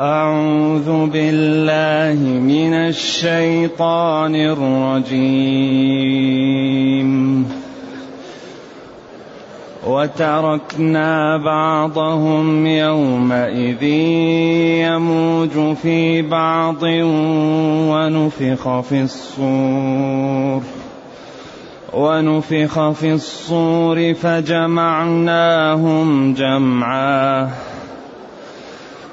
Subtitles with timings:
[0.00, 5.10] أعوذ بالله من الشيطان الرجيم.
[9.86, 13.82] وتركنا بعضهم يومئذ
[14.88, 16.82] يموج في بعض
[17.92, 20.62] ونفخ في الصور.
[21.92, 27.50] ونفخ في الصور فجمعناهم جمعا.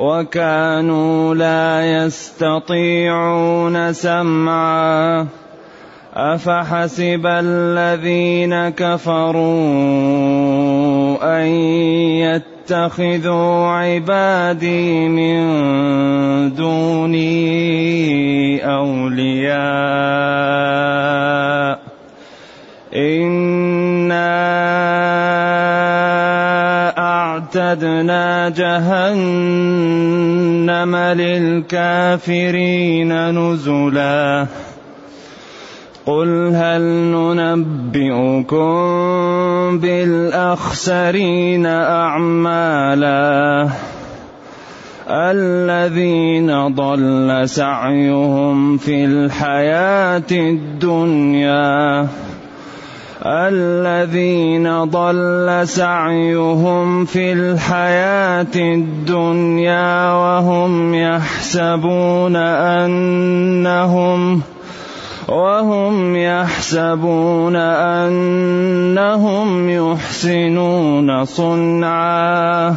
[0.00, 5.26] وكانوا لا يستطيعون سمعا.
[6.14, 9.40] أفحسب الذين كفروا
[11.40, 11.46] أن
[12.16, 15.40] يتخذوا عبادي من
[16.54, 17.44] دوني
[18.66, 19.60] أولياء.
[27.56, 29.16] أعتدنا جهنم
[30.96, 34.46] للكافرين نزلا.
[36.06, 36.82] قل هل
[37.14, 38.68] ننبئكم
[39.78, 43.68] بالأخسرين أعمالا؟
[45.10, 52.06] الذين ضل سعيهم في الحياة الدنيا.
[53.26, 62.36] الذين ضل سعيهم في الحياة الدنيا وهم يحسبون
[62.80, 64.42] أنهم
[65.28, 67.56] وهم يحسبون
[68.86, 72.76] أنهم يحسنون صنعا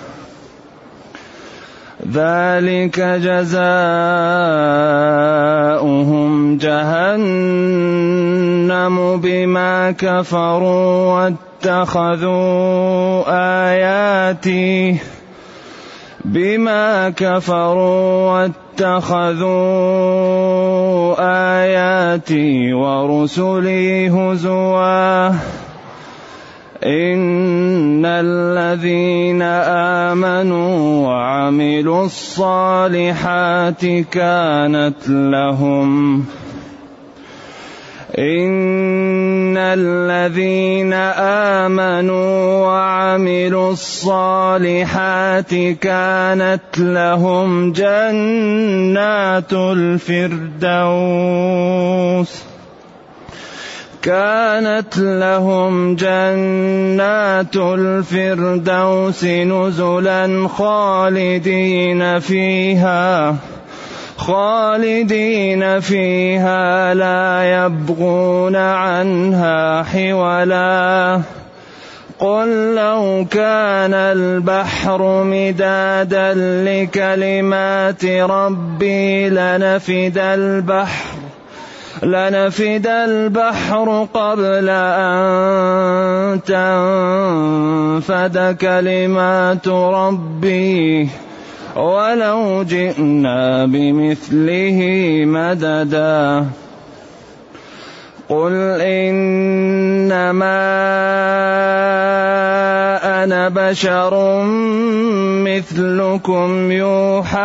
[2.09, 3.61] ذلك جزاؤهم
[6.57, 7.77] جهنم
[9.21, 11.13] بما كفروا
[11.63, 13.23] واتخذوا
[13.69, 14.97] آياتي
[16.25, 19.51] بما كفروا واتخذوا
[21.61, 25.29] آياتي ورسلي هزوا
[26.83, 36.25] إن الذين آمنوا وعملوا الصالحات كانت لهم.
[38.17, 40.93] إن الذين
[41.63, 50.11] آمنوا وعملوا الصالحات كانت لهم جنات الفردوس.
[54.01, 63.35] كانت لهم جنات الفردوس نزلا خالدين فيها
[64.17, 71.21] خالدين فيها لا يبغون عنها حولا.
[72.19, 76.33] قل لو كان البحر مدادا
[76.65, 81.30] لكلمات ربي لنفد البحر.
[82.03, 91.09] لنفد البحر قبل أن تنفد كلمات ربي.
[91.75, 94.79] ولو جئنا بمثله
[95.25, 96.45] مددا.
[98.29, 100.61] قل إنما
[103.23, 104.41] أنا بشر
[105.45, 107.37] مثلكم يوحى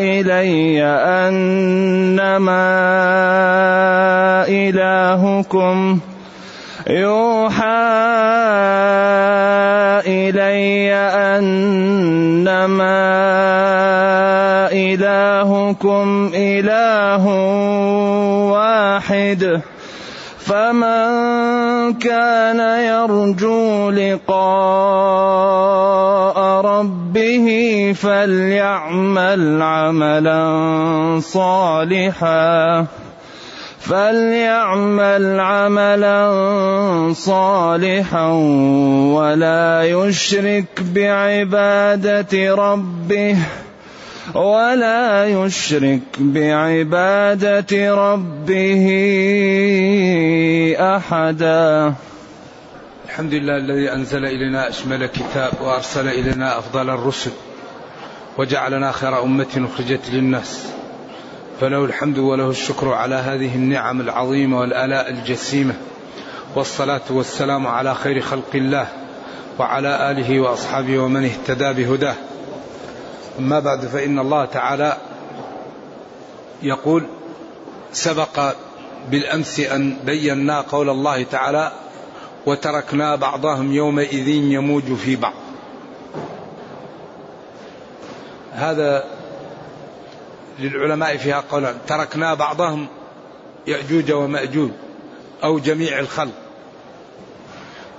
[0.00, 2.64] إلي أنما
[4.48, 5.98] إلهكم
[6.88, 7.64] يوحى
[10.06, 10.94] إلي
[11.36, 11.68] أنما
[14.72, 17.26] إلهكم إله
[18.52, 19.60] واحد.
[20.48, 24.38] فمن كان يرجو لقاء
[26.60, 27.48] ربه
[27.96, 30.40] فليعمل عملا
[31.20, 32.86] صالحا
[33.80, 36.32] فليعمل عملا
[37.12, 38.28] صالحا
[39.12, 43.36] ولا يشرك بعبادة ربه.
[44.34, 48.86] ولا يشرك بعبادة ربه
[50.78, 51.94] أحدا.
[53.04, 57.30] الحمد لله الذي أنزل إلينا أشمل كتاب وأرسل إلينا أفضل الرسل
[58.38, 60.66] وجعلنا خير أمة أخرجت للناس.
[61.60, 65.74] فله الحمد وله الشكر على هذه النعم العظيمة والآلاء الجسيمة.
[66.56, 68.86] والصلاة والسلام على خير خلق الله
[69.58, 72.14] وعلى آله وأصحابه ومن اهتدى بهداه.
[73.38, 74.96] أما بعد فإن الله تعالى
[76.62, 77.06] يقول
[77.92, 78.54] سبق
[79.10, 81.72] بالأمس أن بينا قول الله تعالى
[82.46, 85.34] وتركنا بعضهم يومئذ يموج في بعض.
[88.52, 89.04] هذا
[90.58, 92.86] للعلماء فيها قولان تركنا بعضهم
[93.66, 94.70] يأجوج ومأجوج
[95.44, 96.34] أو جميع الخلق.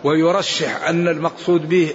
[0.03, 1.93] ويرشح أن المقصود به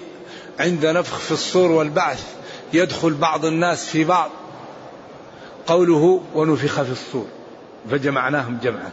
[0.60, 2.34] عند نفخ في الصور والبعث
[2.72, 4.30] يدخل بعض الناس في بعض.
[5.66, 7.26] قوله ونفخ في الصور
[7.90, 8.90] فجمعناهم جمعا.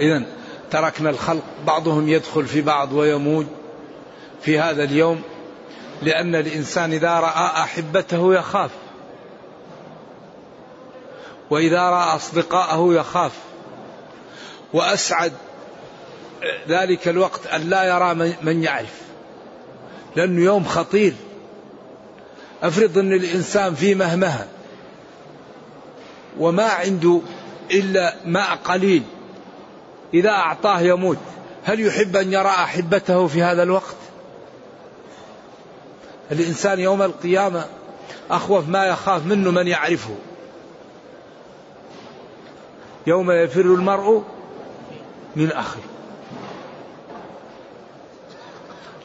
[0.00, 0.22] إذا
[0.70, 3.46] تركنا الخلق بعضهم يدخل في بعض ويموج.
[4.42, 5.22] في هذا اليوم
[6.02, 8.70] لأن الإنسان إذا رأى أحبته يخاف.
[11.50, 13.32] وإذا رأى أصدقاءه يخاف.
[14.72, 15.32] وأسعد
[16.68, 19.00] ذلك الوقت أن لا يرى من يعرف.
[20.16, 21.14] لأنه يوم خطير.
[22.62, 24.48] أفرض أن الإنسان في مهمها
[26.38, 27.20] وما عنده
[27.70, 29.02] إلا ماء قليل
[30.14, 31.18] إذا أعطاه يموت
[31.64, 33.96] هل يحب أن يرى أحبته في هذا الوقت؟
[36.32, 37.64] الإنسان يوم القيامة
[38.30, 40.14] أخوف ما يخاف منه من يعرفه.
[43.06, 44.22] يوم يفر المرء
[45.36, 45.82] من أخيه.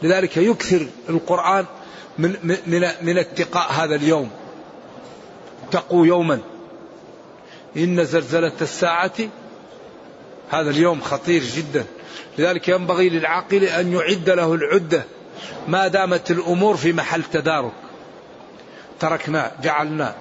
[0.01, 1.65] لذلك يكثر القرآن
[2.19, 4.29] من من من اتقاء هذا اليوم.
[5.67, 6.39] اتقوا يوما.
[7.77, 9.13] إن زلزلة الساعة
[10.49, 11.85] هذا اليوم خطير جدا.
[12.37, 15.03] لذلك ينبغي للعاقل أن يعد له العدة.
[15.67, 17.73] ما دامت الأمور في محل تدارك.
[18.99, 20.15] تركنا جعلنا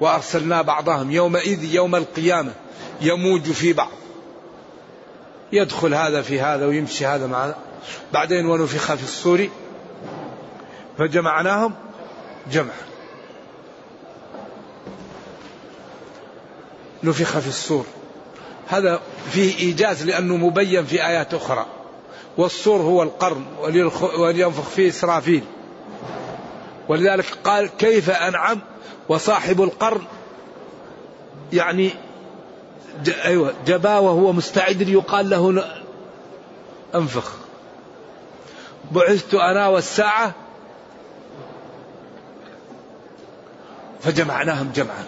[0.00, 2.52] وأرسلنا بعضهم يومئذ يوم القيامة
[3.00, 3.92] يموج في بعض.
[5.52, 7.54] يدخل هذا في هذا ويمشي هذا مع
[8.12, 9.48] بعدين ونفخ في الصور.
[10.98, 11.74] فجمعناهم
[12.52, 12.88] جمعا
[17.02, 17.84] نفخ في الصور
[18.68, 19.00] هذا
[19.30, 21.66] فيه إيجاز لأنه مبين في آيات أخرى.
[22.36, 23.44] والصور هو القرن
[24.18, 25.44] ولينفخ فيه إسرافيل.
[26.88, 28.60] ولذلك قال كيف أنعم
[29.08, 30.02] وصاحب القرن.
[31.52, 31.90] يعني.
[33.24, 35.64] أيوة جبا وهو مستعد يقال له
[36.94, 37.32] أنفخ.
[38.90, 40.34] بعثت أنا والساعة
[44.02, 45.04] فجمعناهم جمعا.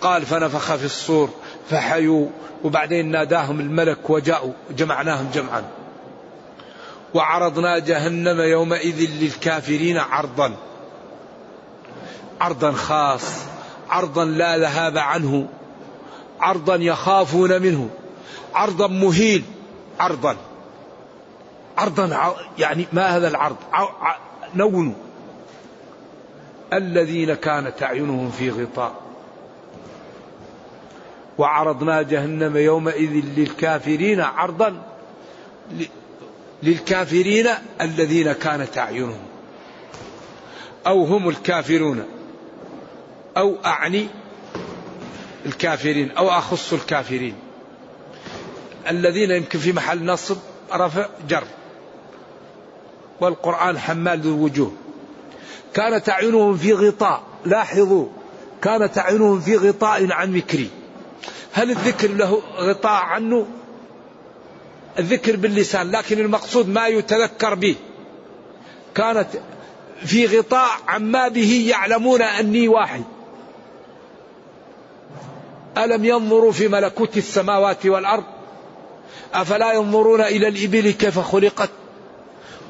[0.00, 1.30] قال فنفخ في الصور
[1.70, 2.26] فحيوا
[2.64, 5.64] وبعدين ناداهم الملك وجاءوا جمعناهم جمعا.
[7.14, 10.56] وعرضنا جهنم يومئذ للكافرين عرضا.
[12.40, 13.22] عرضا خاص
[13.90, 15.48] عرضا لا ذهاب عنه.
[16.40, 17.90] عرضا يخافون منه.
[18.54, 19.44] عرضا مهين
[20.00, 20.36] عرضا.
[21.78, 23.56] عرضا يعني ما هذا العرض؟
[24.54, 24.94] نون
[26.72, 28.94] الذين كانت أعينهم في غطاء.
[31.38, 34.82] وعرضنا جهنم يومئذ للكافرين عرضا
[36.62, 37.48] للكافرين
[37.80, 39.22] الذين كانت أعينهم.
[40.86, 42.04] أو هم الكافرون
[43.36, 44.06] أو أعني
[45.46, 47.34] الكافرين أو أخص الكافرين.
[48.90, 50.36] الذين يمكن في محل نصب
[50.72, 51.44] رفع جر.
[53.20, 54.72] والقرآن حمال ذو الوجوه
[55.74, 57.22] كانت أعينهم في غطاء.
[57.44, 58.06] لاحظوا
[58.62, 60.70] كانت أعينهم في غطاء عن ذكري
[61.52, 63.46] هل الذكر له غطاء عنه؟
[64.98, 67.76] الذكر باللسان لكن المقصود ما يتذكر به.
[68.94, 69.28] كانت
[70.04, 73.04] في غطاء عما به يعلمون أني واحد.
[75.78, 78.24] ألم ينظروا في ملكوت السماوات والأرض؟
[79.34, 81.70] أفلا ينظرون إلى الإبل كيف خلقت؟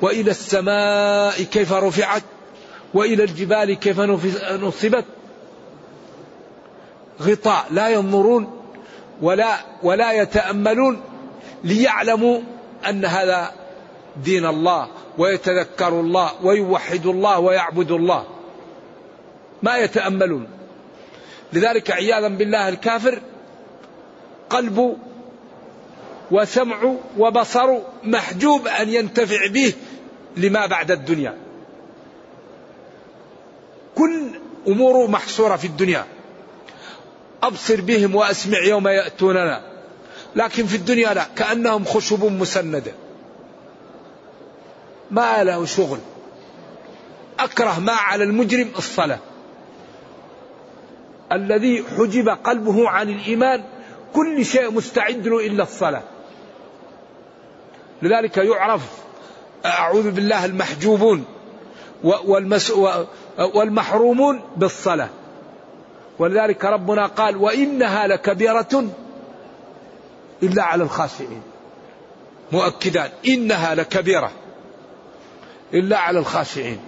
[0.03, 2.23] وإلى السماء كيف رفعت؟
[2.95, 5.05] وإلى الجبال كيف نصبت؟
[7.23, 7.67] غطاء.
[7.71, 8.61] لا ينظرون
[9.23, 11.01] ولا ولا يتأملون
[11.65, 12.41] ليعلموا
[12.89, 13.53] أن هذا
[14.25, 18.27] دين الله ويتذكروا الله ويوحدوا الله ويعبدوا الله.
[19.63, 20.47] ما يتأملون.
[21.53, 23.21] لذلك عياذا بالله الكافر
[24.53, 24.97] وقلب
[26.31, 29.73] وسمع وبصر محجوب أن ينتفع به
[30.37, 31.42] لما بعد الدنيا.
[34.03, 34.31] كل
[34.69, 36.07] أموره محصورة في الدنيا.
[37.43, 39.63] أبصر بهم وأسمع يوم يأتوننا.
[40.37, 42.93] لكن في الدنيا لا كأنهم خشب مسندة
[45.11, 45.99] ما له شغل.
[47.39, 49.19] أكره ما على المجرم الصلاة.
[51.33, 53.65] الذي حجب قلبه عن الإيمان
[54.15, 56.03] كل شيء مستعد له إلا الصلاة.
[58.03, 58.83] لذلك يعرف
[59.65, 61.25] أعوذ بالله المحجوبون.
[63.39, 65.09] والمحرومون بالصلاة.
[66.19, 68.85] ولذلك ربنا قال وإنها لكبيرة
[70.43, 71.43] إلا على الخاشعين.
[72.53, 74.31] مؤكدا إنها لكبيرة
[75.75, 76.81] إلا على الخاشعين.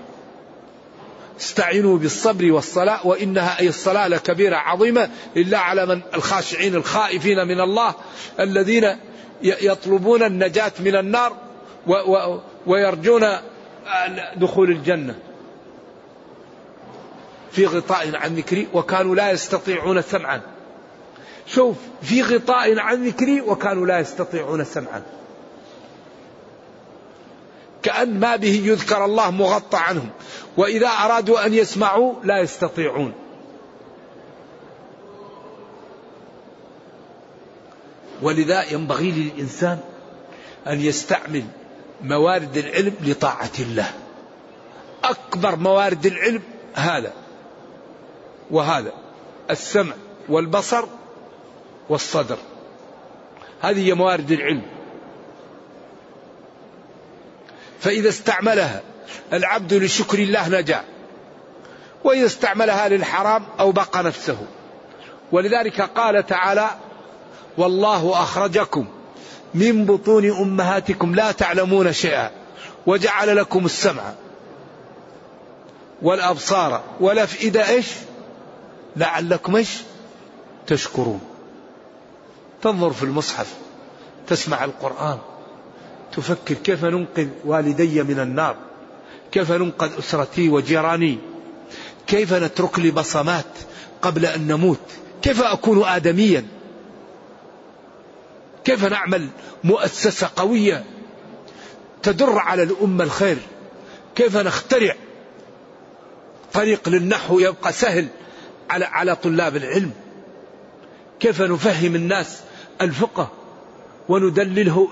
[1.40, 7.94] استعينوا بالصبر والصلاة وإنها أي الصلاة لكبيرة عظيمة إلا على من الخاشعين الخائفين من الله
[8.40, 8.96] الذين
[9.42, 11.36] يطلبون النجاة من النار
[12.66, 13.26] ويرجون
[14.36, 15.14] دخول الجنة
[17.50, 20.40] في غطاء عن ذكري وكانوا لا يستطيعون سمعا.
[21.46, 25.02] شوف في غطاء عن ذكري وكانوا لا يستطيعون سمعا.
[27.82, 30.10] كأن ما به يذكر الله مغطى عنهم.
[30.56, 33.12] وإذا أرادوا أن يسمعوا لا يستطيعون.
[38.22, 39.78] ولذا ينبغي للإنسان
[40.66, 41.44] أن يستعمل
[42.02, 43.90] موارد العلم لطاعة الله.
[45.04, 46.42] أكبر موارد العلم
[46.74, 47.12] هذا
[48.50, 48.92] وهذا
[49.50, 49.94] السمع
[50.28, 50.84] والبصر
[51.88, 52.38] والصدر.
[53.62, 54.62] هذه هي موارد العلم.
[57.80, 58.82] فإذا استعملها
[59.32, 60.84] العبد لشكر الله نجا
[62.04, 64.46] وإذا استعملها للحرام أو بقى نفسه.
[65.32, 66.70] ولذلك قال تعالى
[67.58, 68.86] والله أخرجكم
[69.54, 72.30] من بطون أمهاتكم لا تعلمون شيئا
[72.86, 74.12] وجعل لكم السمع
[76.02, 77.86] والأبصار والأفئدة إيش؟
[78.96, 79.68] لعلكم إيش؟
[80.66, 81.20] تشكرون.
[82.62, 83.54] تنظر في المصحف
[84.26, 85.18] تسمع القرآن
[86.16, 88.56] تفكر كيف ننقذ والدي من النار
[89.32, 91.18] كيف ننقذ أسرتي وجيراني
[92.06, 93.44] كيف نترك لي بصمات
[94.02, 94.80] قبل أن نموت
[95.22, 96.44] كيف أكون آدميا؟
[98.64, 99.28] كيف نعمل
[99.64, 100.84] مؤسسة قوية
[102.02, 103.36] تدر على الأمة الخير؟
[104.14, 104.94] كيف نخترع
[106.52, 108.06] طريق للنحو يبقى سهل
[108.70, 109.90] على على طلاب العلم؟
[111.20, 112.40] كيف نفهم الناس
[112.80, 113.32] الفقه
[114.08, 114.88] وندلله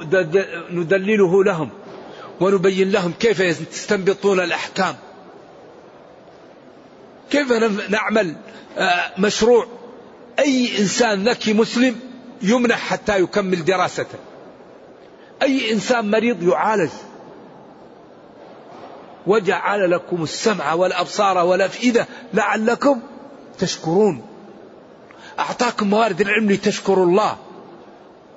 [0.70, 1.70] ندلله لهم
[2.40, 4.96] ونبين لهم كيف يستنبطون الأحكام؟
[7.30, 7.52] كيف
[7.88, 8.36] نعمل
[8.78, 9.66] آه، مشروع؟
[10.38, 12.11] أي إنسان ذكي مسلم
[12.42, 14.18] يمنح حتى يكمل دراسته.
[15.42, 16.90] أي إنسان مريض يعالج.
[19.26, 23.00] وجعل لكم السمع والأبصار والأفئدة لعلكم
[23.58, 24.22] تشكرون.
[25.38, 27.36] أعطاكم موارد العلم لتشكروا الله.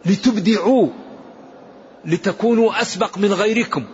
[0.06, 0.88] لتبدعوا.
[2.06, 3.86] لتكونوا أسبق من غيركم.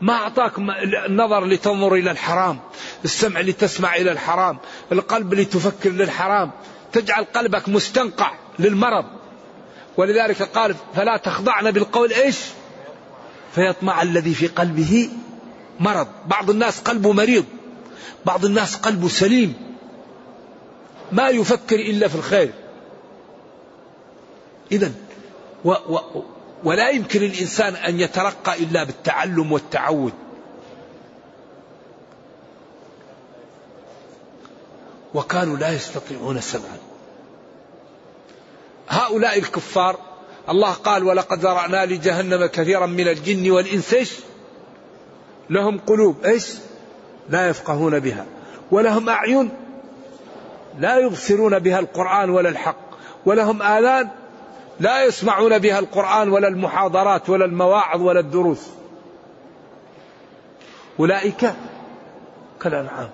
[0.00, 0.70] ما أعطاكم
[1.08, 2.58] النظر لتنظر إلى الحرام.
[3.04, 4.58] السمع لتسمع إلى الحرام.
[4.92, 6.50] القلب لتفكر للحرام.
[6.92, 8.32] تجعل قلبك مستنقع.
[8.60, 9.04] للمرض.
[9.96, 12.36] ولذلك قال فلا تخضعن بالقول إيش؟
[13.54, 15.10] فيطمع الذي في قلبه
[15.80, 16.06] مرض.
[16.26, 17.44] بعض الناس قلبه مريض
[18.24, 19.54] بعض الناس قلبه سليم.
[21.12, 22.52] ما يفكر إلا في الخير.
[24.72, 24.92] اذا
[25.64, 26.22] و و
[26.64, 30.12] ولا يمكن الإنسان أن يترقى إلا بالتعلم والتعود.
[35.14, 36.89] وكانوا لا يستطيعون سمعا.
[38.90, 39.96] هؤلاء الكفار
[40.48, 43.94] الله قال ولقد ذرأنا لجهنم كثيرا من الجن والإنس.
[43.94, 44.12] إيش؟
[45.50, 46.24] لهم قلوب.
[46.24, 46.54] إيش؟
[47.28, 48.26] لا يفقهون بها.
[48.70, 49.50] ولهم أعين
[50.78, 52.90] لا يبصرون بها القرآن ولا الحق.
[53.26, 54.08] ولهم آذان
[54.80, 58.66] لا يسمعون بها القرآن ولا المحاضرات ولا المواعظ ولا الدروس.
[61.00, 61.54] أولئك
[62.60, 63.10] كالأنعام.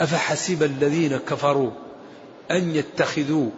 [0.00, 1.70] أفحسب الذين كفروا
[2.50, 3.50] أن يتخذوا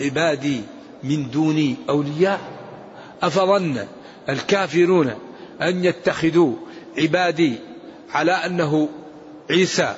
[0.00, 0.60] عبادي
[1.02, 2.40] من دوني أولياء؟
[3.22, 3.86] أفظن
[4.28, 5.14] الكافرون
[5.62, 6.54] أن يتخذوا
[6.98, 7.54] عبادي
[8.10, 8.88] على أنه
[9.50, 9.94] عيسى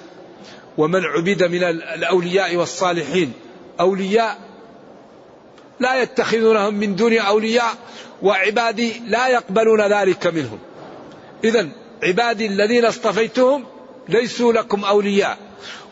[0.79, 3.33] ومن عبد من الأولياء والصالحين
[3.81, 4.39] أولياء؟
[5.81, 7.75] لا يتخذونهم من دون أولياء
[8.23, 10.59] وعبادي لا يقبلون ذلك منهم.
[11.45, 11.69] إذا
[12.03, 13.65] عبادي الذين اصطفيتهم
[14.09, 15.48] ليسوا لكم أولياء.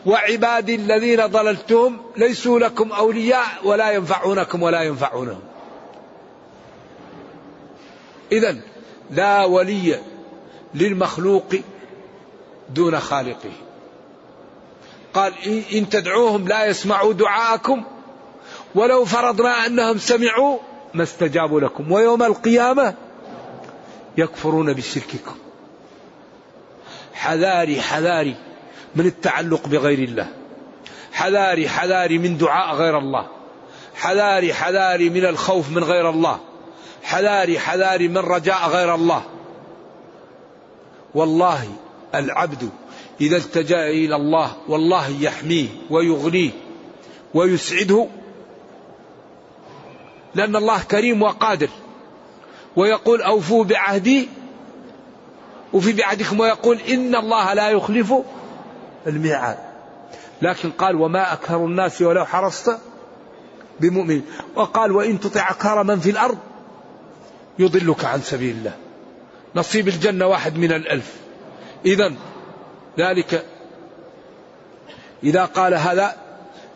[0.07, 5.39] وعبادي الذين ضللتهم ليسوا لكم أولياء ولا ينفعونكم ولا ينفعونهم.
[8.31, 8.57] إذا
[9.11, 9.99] لا ولي
[10.73, 11.55] للمخلوق
[12.69, 13.51] دون خالقه.
[15.13, 15.33] قال
[15.73, 17.83] إن تدعوهم لا يسمعوا دعاءكم
[18.75, 20.57] ولو فرضنا أنهم سمعوا
[20.93, 21.91] ما استجابوا لكم.
[21.91, 22.93] ويوم القيامة
[24.17, 25.35] يكفرون بشرككم.
[27.13, 28.35] حذاري حذاري.
[28.97, 30.27] من التعلق بغير الله.
[31.11, 33.27] حذاري حذاري من دعاء غير الله.
[33.95, 36.39] حذاري حذاري من الخوف من غير الله.
[37.03, 39.23] حذاري حذاري من رجاء غير الله.
[41.15, 41.67] والله
[42.15, 42.69] العبد
[43.21, 46.51] إذا التجأ إلى الله والله يحميه ويغنيه
[47.33, 48.07] ويسعده
[50.35, 51.69] لأن الله كريم وقادر.
[52.75, 54.29] ويقول أوفوا بعهدي
[55.73, 58.13] وفي بعهدكم ويقول إن الله لا يخلف
[59.07, 59.57] الميعاد.
[60.41, 62.79] لكن قال وما أكثر الناس ولو حرصت
[63.79, 64.21] بمؤمن.
[64.55, 66.37] وقال وإن تطع أكثر من في الأرض
[67.59, 68.73] يضلك عن سبيل الله.
[69.55, 71.13] نصيب الجنة واحد من الألف.
[71.85, 72.13] إذا
[72.99, 73.45] ذلك
[75.23, 76.15] إذا قال هذا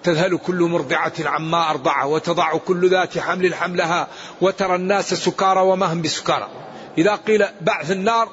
[0.04, 4.08] تذهل كل مرضعة عما أرضعه وتضع كل ذات حمل حملها
[4.42, 6.48] وترى الناس سكارى وما هم بسكارى.
[6.98, 8.30] إذا قيل بعث النار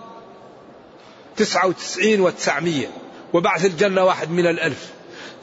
[1.37, 2.87] تسعة وتسعين وتسعمية.
[3.33, 4.93] وبعث الجنة واحد من الألف.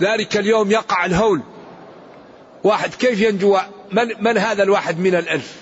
[0.02, 1.42] ذلك اليوم يقع الهول.
[2.64, 3.58] واحد كيف ينجو؟
[3.92, 5.56] من, من هذا الواحد من الألف؟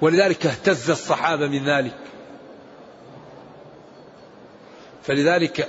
[0.00, 1.94] ولذلك اهتز الصحابة من ذلك.
[5.02, 5.68] فلذلك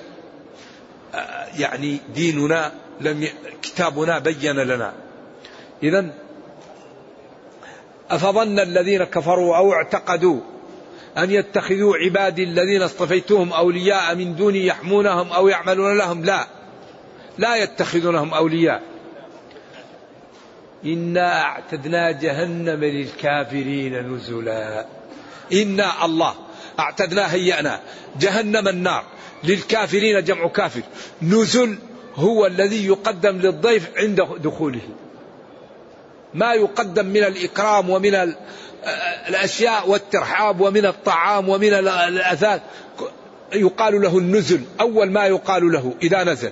[1.14, 2.72] آه، يعني ديننا
[3.02, 3.34] لم ي...
[3.62, 4.94] كتابنا بين لنا.
[5.84, 6.14] إذا
[8.10, 10.42] أفظن الذين كفروا أو اعتقدوا
[11.18, 16.26] أن يتخذوا عبادي الذين اصطفيتهم أولياء من دوني يحمونهم أو يعملون لهم.
[16.26, 16.48] لا.
[17.38, 18.84] لا يتخذونهم أولياء.
[20.86, 24.86] إنا أعتدنا جهنم للكافرين نزلا.
[25.54, 26.34] إنا الله
[26.80, 27.82] أعتدنا هيأنا
[28.20, 29.04] جهنم النار
[29.44, 30.82] للكافرين جمع كافر.
[31.22, 31.78] نزل
[32.16, 34.82] هو الذي يقدم للضيف عند دخوله.
[36.36, 38.34] ما يقدم من الإكرام ومن
[39.28, 42.62] الأشياء والترحاب ومن الطعام ومن الأثاث
[43.54, 46.52] يقال له النزل أول ما يقال له إذا نزل.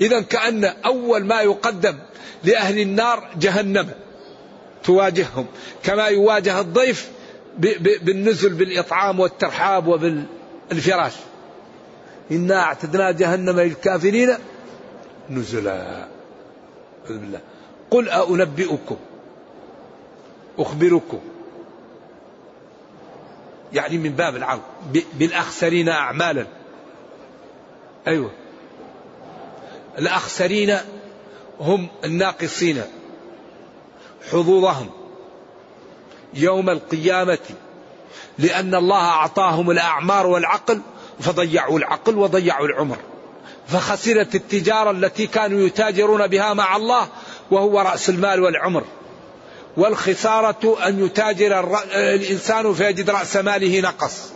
[0.00, 1.98] إذا كأن أول ما يقدم
[2.44, 3.90] لأهل النار جهنم
[4.84, 5.46] تواجههم.
[5.82, 7.10] كما يواجه الضيف
[8.02, 11.12] بالنزل بالإطعام والترحاب وبالفراش.
[12.30, 14.34] إنا أعتدنا جهنم للكافرين
[15.30, 16.06] نزلا.
[17.08, 17.40] بالله.
[17.90, 18.96] قل أنبئكم
[20.58, 21.20] أخبركم
[23.72, 24.60] يعني من باب العرض.
[25.14, 26.46] بالأخسرين أعمالا.
[28.06, 28.30] أيوة.
[29.98, 30.78] الأخسرين
[31.60, 32.82] هم الناقصين.
[34.32, 34.90] حظوظهم.
[36.34, 37.38] يوم القيامة.
[38.38, 40.80] لأن الله أعطاهم الأعمار والعقل
[41.20, 42.96] فضيعوا العقل وضيعوا العمر.
[43.68, 47.08] فخسرت التجارة التي كانوا يتاجرون بها مع الله
[47.50, 48.84] وهو رأس المال والعمر.
[49.76, 54.30] والخسارة أن يتاجر الإنسان فيجد رأس ماله نقص.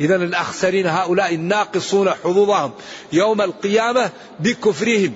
[0.00, 2.72] إذا الأخسرين هؤلاء الناقصون حظوظهم
[3.12, 5.14] يوم القيامة بكفرهم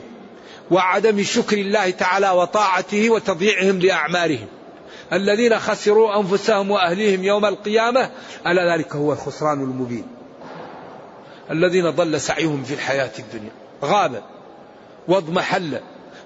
[0.70, 4.46] وعدم شكر الله تعالى وطاعته وتضييعهم لأعمالهم.
[5.12, 8.10] الذين خسروا أنفسهم وأهليهم يوم القيامة
[8.46, 10.06] ألا ذلك هو الخسران المبين.
[11.50, 13.52] الذين ضل سعيهم في الحياة الدنيا
[13.84, 14.22] غاب
[15.08, 15.80] واضمحل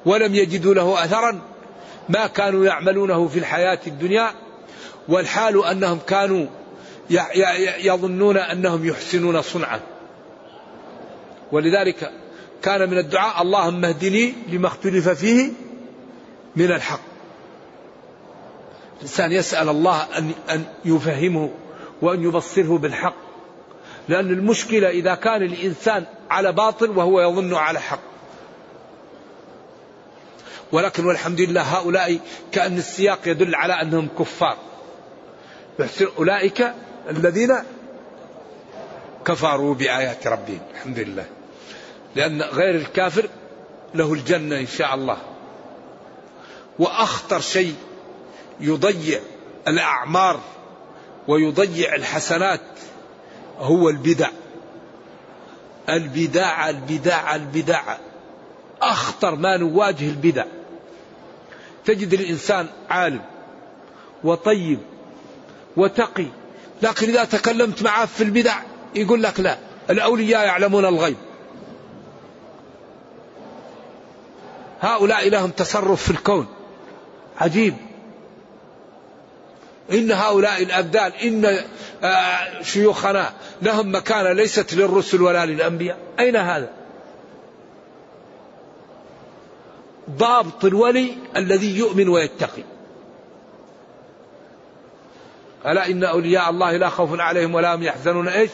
[0.07, 1.41] ولم يجدوا له أثرا
[2.09, 4.31] ما كانوا يعملونه في الحياة الدنيا
[5.09, 6.47] والحال أنهم كانوا
[7.79, 9.81] يظنون أنهم يحسنون صنعا.
[11.53, 12.11] ولذلك
[12.63, 15.53] كان من الدعاء اللهم اهدني لما اختلف فيه
[16.57, 17.01] من الحق.
[18.97, 21.51] الإنسان يسأل الله أن أن يفهمه
[22.03, 23.15] وأن يبصره بالحق
[24.09, 28.16] لأن المشكلة إذا كان الإنسان على باطل وهو يظن على حق.
[30.73, 32.19] ولكن والحمد لله هؤلاء
[32.53, 34.57] كأن السياق يدل على أنهم كفار.
[36.19, 36.73] أولئك
[37.11, 37.55] الذين
[39.25, 41.25] كفروا بآيات ربهم الحمد لله
[42.17, 43.29] لأن غير الكافر
[43.95, 45.19] له الجنة إن شاء الله.
[46.79, 47.75] وأخطر شيء
[48.61, 49.21] يضيع
[49.69, 50.41] الأعمار
[51.29, 52.61] ويضيع الحسنات
[53.59, 54.31] هو البدع.
[55.89, 57.97] البدع البدع البدع
[58.83, 60.45] أخطر ما نواجه البدع.
[61.85, 63.23] تجد الإنسان عالم
[64.25, 64.79] وطيب
[65.77, 66.27] وتقي
[66.83, 68.55] لكن إذا تكلمت معه في البدع
[68.95, 69.59] يقول لك لا
[69.91, 71.17] الأولياء يعلمون الغيب.
[74.81, 76.47] هؤلاء لهم تصرف في الكون
[77.41, 77.75] عجيب.
[79.93, 81.59] إن هؤلاء الأبدال إن
[82.05, 85.99] آه، شيوخنا لهم مكانة ليست للرسل ولا للأنبياء.
[86.19, 86.76] أين هذا؟
[90.11, 92.63] ضابط الولي الذي يؤمن ويتقي.
[95.67, 98.51] ألا إن أولياء الله لا خوف عليهم ولا هم يحزنون إيش؟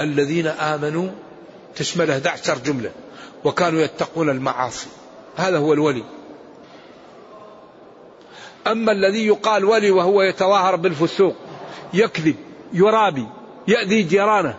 [0.00, 1.08] الذين آمنوا
[1.76, 2.90] تشمل 11 جملة
[3.44, 4.88] وكانوا يتقون المعاصي.
[5.36, 6.04] هذا هو الولي.
[8.66, 11.36] أما الذي يقال ولي وهو يتظاهر بالفسوق
[11.94, 12.36] يكذب
[12.72, 13.26] يرابي
[13.68, 14.54] يأذي جيرانه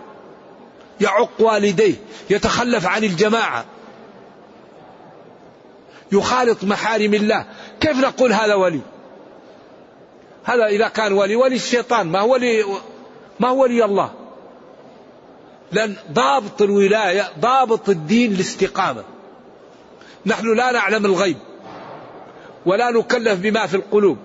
[1.01, 1.95] يعق والديه
[2.29, 3.65] يتخلف عن الجماعة
[6.11, 7.45] يخالط محارم الله.
[7.79, 8.79] كيف نقول هذا ولي؟
[10.43, 12.07] هذا إذا كان ولي ولي الشيطان.
[12.07, 12.65] ما هو ولي
[13.39, 14.11] ما هو ولي الله؟
[15.71, 19.03] لأن ضابط الولاية ضابط الدين الاستقامة.
[20.25, 21.37] نحن لا نعلم الغيب
[22.65, 24.17] ولا نكلف بما في القلوب.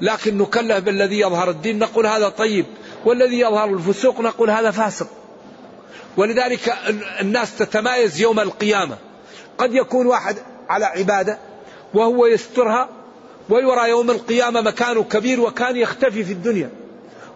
[0.00, 2.66] لكن نكلف بالذي يظهر الدين نقول هذا طيب.
[3.04, 5.06] والذي يظهر الفسوق نقول هذا فاسق.
[6.16, 6.74] ولذلك
[7.20, 8.98] الناس تتمايز يوم القيامة.
[9.58, 10.36] قد يكون واحد
[10.70, 11.38] على عبادة
[11.94, 12.88] وهو يسترها
[13.48, 16.70] ويرى يوم القيامة مكانه كبير وكان يختفي في الدنيا.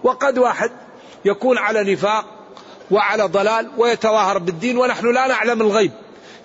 [0.02, 0.70] وقد واحد
[1.24, 2.24] يكون على نفاق
[2.90, 5.92] وعلى ضلال ويتظاهر بالدين ونحن لا نعلم الغيب.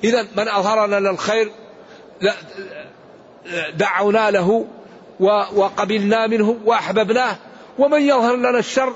[0.04, 1.52] إذا من أظهر لنا الخير
[3.73, 4.65] دعونا له
[5.56, 7.36] وقبلنا منه وأحببناه
[7.80, 8.93] ومن يظهر لنا الشر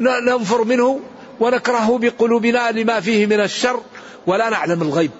[0.00, 1.00] ننفر منه
[1.40, 3.80] ونكرهه بقلوبنا لما فيه من الشر
[4.26, 5.10] ولا نعلم الغيب.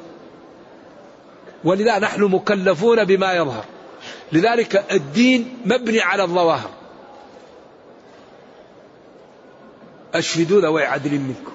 [1.65, 3.65] ولذا نحن مكلفون بما يظهر.
[4.33, 6.71] لذلك الدين مبني على الظواهر.
[10.15, 11.53] أشهدوا ذوي عدل منكم.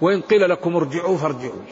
[0.00, 1.62] وإن قيل لكم ارجعوا فارجعوا.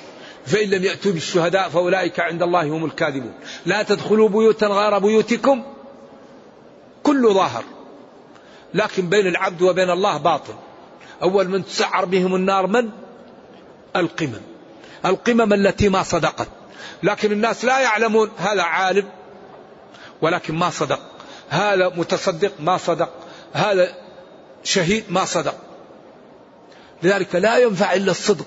[0.46, 3.34] فإن لم يأتوا بالشهداء فأولئك عند الله هم الكاذبون.
[3.66, 5.62] لا تدخلوا بيوتا غير بيوتكم.
[7.02, 7.64] كل ظاهر.
[8.74, 10.54] لكن بين العبد وبين الله باطل.
[11.22, 12.90] أول من تسعر بهم النار من؟
[13.96, 14.40] القمم.
[15.06, 16.48] القمم التي ما صدقت.
[17.02, 19.08] لكن الناس لا يعلمون هذا عالم
[20.22, 21.00] ولكن ما صدق.
[21.48, 23.10] هذا متصدق ما صدق.
[23.52, 23.94] هذا
[24.64, 25.54] شهيد ما صدق.
[27.02, 28.46] لذلك لا ينفع إلا الصدق.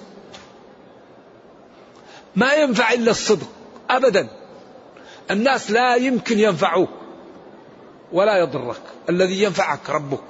[2.35, 3.47] ما ينفع إلا الصدق
[3.89, 4.29] أبدا.
[5.31, 6.89] الناس لا يمكن ينفعوك
[8.11, 8.81] ولا يضرك.
[9.09, 10.23] الذي ينفعك ربك.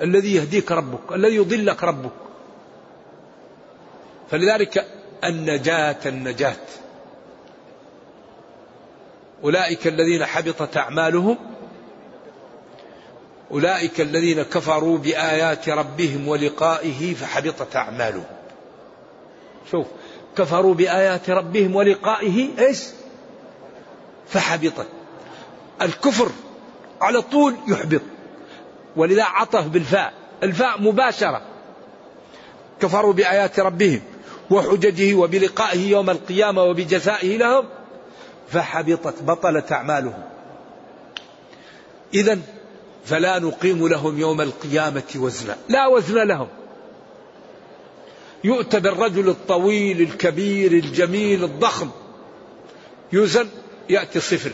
[0.00, 1.12] الذي يهديك ربك.
[1.12, 2.12] الذي يضلك ربك.
[4.30, 4.86] فلذلك
[5.24, 6.56] النجاة النجاة.
[9.44, 11.38] أولئك الذين حبطت أعمالهم
[13.50, 18.24] أولئك الذين كفروا بآيات ربهم ولقائه فحبطت أعمالهم.
[19.70, 19.86] شوف
[20.36, 22.82] كفروا بآيات ربهم ولقائه إيش؟
[24.28, 24.86] فحبطت.
[25.82, 26.30] الكفر
[27.00, 28.00] على طول يحبط.
[28.96, 30.12] ولذا عطف بالفاء.
[30.42, 31.42] الفاء مباشرة.
[32.80, 34.00] كفروا بآيات ربهم.
[34.50, 37.64] وحججه وبلقائه يوم القيامة وبجزائه لهم
[38.48, 40.22] فحبطت بطلت أعمالهم.
[42.14, 42.38] إذا
[43.04, 46.48] فلا نقيم لهم يوم القيامة وزنا لا وزن لهم.
[48.44, 51.90] يؤتى بالرجل الطويل الكبير الجميل الضخم.
[53.12, 53.48] يوزن
[53.90, 54.52] يأتي صفر.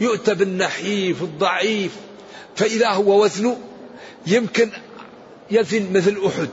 [0.00, 1.96] يؤتى بالنحيف الضعيف.
[2.56, 3.58] فإذا هو وزنه
[4.26, 4.70] يمكن
[5.50, 6.48] يزن مثل أحد.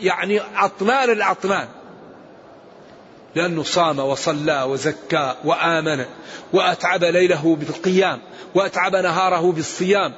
[0.00, 1.68] يعني أطنان الأطنان
[3.34, 6.04] لأنه صام وصلى وزكى وآمن
[6.52, 8.20] وأتعب ليله بالقيام
[8.54, 10.14] وأتعب نهاره بالصيام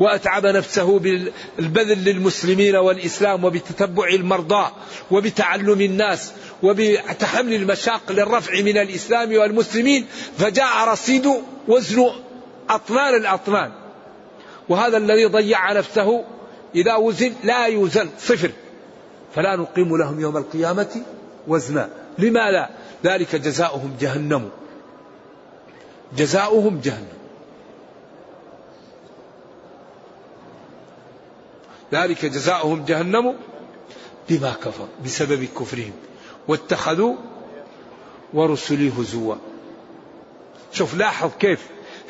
[0.00, 4.70] وأتعب نفسه بالبذل للمسلمين والإسلام وبتتبع المرضى
[5.10, 10.06] وبتعلم الناس وبتحمل المشاق للرفع من الإسلام والمسلمين
[10.38, 11.30] فجاء رصيد
[11.68, 12.10] وزن
[12.70, 13.72] أطنان الأطنان
[14.68, 16.24] وهذا الذي ضيع نفسه
[16.74, 18.50] إذا وزن لا يوزن صفر.
[19.34, 21.02] فلا نقيم لهم يوم القيامة
[21.48, 21.88] وزنا.
[22.18, 22.70] لماذا
[23.04, 24.50] ذلك جزاؤهم جهنم.
[26.16, 27.12] جزاؤهم جهنم.
[31.92, 33.34] ذلك جزاؤهم جهنم
[34.28, 35.92] بما كفر بسبب كفرهم.
[36.48, 37.16] واتخذوا
[38.34, 39.34] ورسلي هزوا.
[40.72, 41.60] شوف لاحظ كيف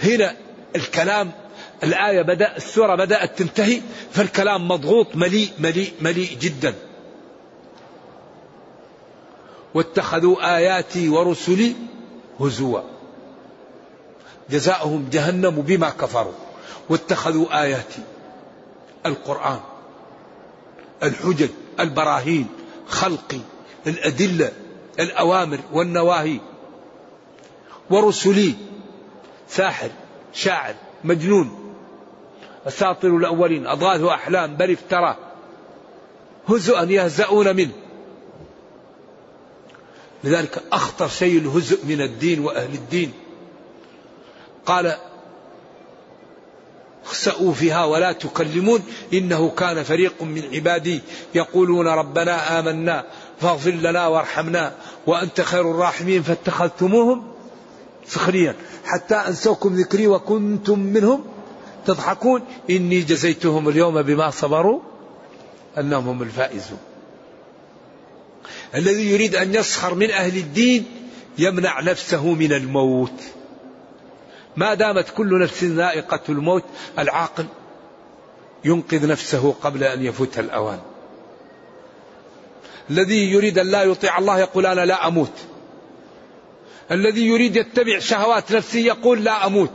[0.02, 0.36] هنا
[0.76, 1.32] الكلام
[1.82, 3.80] الآية بدأ السورة بدأت تنتهي
[4.12, 6.74] فالكلام مضغوط مليء مليء مليء جدا.
[9.74, 11.74] واتخذوا آياتي ورسلي
[12.40, 12.80] هزوا.
[14.50, 16.32] جزاؤهم جهنم بما كفروا.
[16.88, 18.02] واتخذوا آياتي.
[19.06, 19.60] القرآن
[21.02, 21.48] الحجج
[21.80, 22.46] البراهين
[22.88, 23.40] خلقي
[23.86, 24.52] الأدلة
[25.00, 26.40] الأوامر والنواهي.
[27.90, 28.54] ورسلي
[29.48, 29.90] ساحر
[30.32, 31.74] شاعر مجنون.
[32.66, 35.16] أساطر الأولين أضغاث أحلام بل افترى.
[36.48, 37.72] هزءا يهزؤون منه.
[40.24, 43.12] لذلك أخطر شيء الهزء من الدين وأهل الدين.
[44.66, 44.96] قال
[47.04, 48.82] اخسأوا فيها ولا تكلمون
[49.12, 51.00] إنه كان فريق من عبادي
[51.34, 53.04] يقولون ربنا آمنا
[53.40, 54.74] فاغفر لنا وارحمنا
[55.06, 57.32] وأنت خير الراحمين فاتخذتموهم
[58.06, 61.24] سخريا حتى أنسوكم ذكري وكنتم منهم
[61.86, 62.42] تضحكون.
[62.70, 64.80] إني جزيتهم اليوم بما صبروا
[65.78, 66.78] أنهم هم الفائزون.
[68.74, 70.86] الذي يريد أن يسخر من أهل الدين
[71.38, 73.22] يمنع نفسه من الموت.
[74.56, 76.64] ما دامت كل نفس ذائقة الموت
[76.98, 77.46] العاقل
[78.64, 80.80] ينقذ نفسه قبل أن يفوت الأوان.
[82.90, 85.32] الذي يريد أن لا يطيع الله يقول أنا لا أموت.
[86.90, 89.72] الذي يريد يتبع شهوات نفسه يقول لا أموت.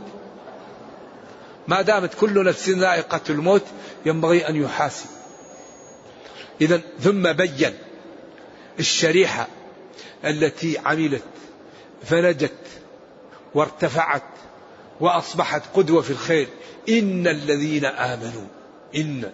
[1.68, 3.64] ما دامت كل نفس ذائقة الموت
[4.06, 5.06] ينبغي أن يحاسب.
[6.60, 7.74] إذا ثم بين
[8.78, 9.48] الشريحة
[10.24, 11.22] التي عملت
[12.02, 12.52] فنجت
[13.54, 14.22] وارتفعت
[15.00, 16.48] وأصبحت قدوة في الخير.
[16.88, 18.46] إن الذين آمنوا
[18.96, 19.32] إن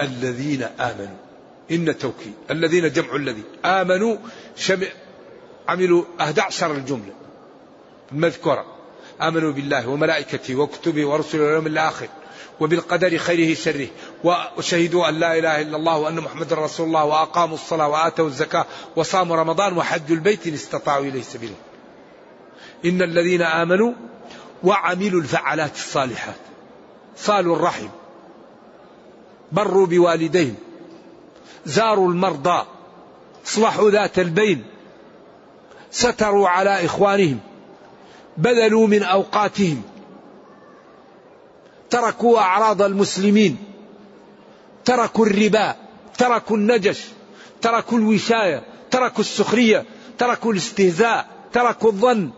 [0.00, 1.16] الذين آمنوا
[1.70, 2.32] إن توكيد.
[2.50, 4.16] الذين جمعوا الذي آمنوا
[4.56, 4.86] شمع
[5.68, 7.12] عملوا 11 الجملة.
[8.12, 8.66] المذكورة
[9.22, 12.08] آمنوا بالله وملائكته وكتبه ورسله واليوم الآخر.
[12.62, 13.88] وبالقدر خيره شره.
[14.56, 19.36] وشهدوا أن لا إله إلا الله وأن محمد رسول الله وأقاموا الصلاة وآتوا الزكاة وصاموا
[19.36, 21.54] رمضان وحجوا البيت إن استطاعوا إليه سبيلا.
[22.84, 23.92] إن الذين آمنوا
[24.64, 26.34] وعملوا الفعالات الصالحات.
[27.16, 27.88] صالوا الرحم.
[29.52, 30.54] بروا بوالديهم
[31.66, 32.66] زاروا المرضى.
[33.46, 34.64] اصلحوا ذات البين.
[35.90, 37.38] ستروا على إخوانهم.
[38.36, 39.82] بذلوا من أوقاتهم.
[41.92, 43.56] تركوا أعراض المسلمين
[44.84, 45.76] تركوا الربا
[46.18, 47.04] تركوا النجش
[47.62, 49.84] تركوا الوشاية تركوا السخرية
[50.18, 52.30] تركوا الاستهزاء تركوا الظن.